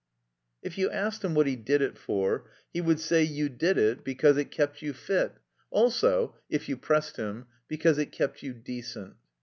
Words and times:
If 0.63 0.79
you 0.79 0.89
asked 0.89 1.23
him 1.23 1.35
what 1.35 1.45
he 1.45 1.55
did 1.55 1.79
it 1.83 1.95
for, 1.95 2.49
he 2.73 2.81
would 2.81 2.99
say 2.99 3.21
you 3.21 3.49
did 3.49 3.77
it 3.77 4.03
because 4.03 4.35
it 4.35 4.49
kept 4.49 4.81
you 4.81 4.93
fit, 4.93 5.33
also 5.69 6.35
(if 6.49 6.67
you 6.67 6.75
pressed 6.75 7.17
him) 7.17 7.45
because 7.67 7.99
it 7.99 8.11
kept 8.11 8.41
you 8.41 8.51
decent. 8.55 9.13